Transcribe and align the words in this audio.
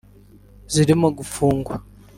zirimo 0.73 1.07
gufungwa 1.17 1.73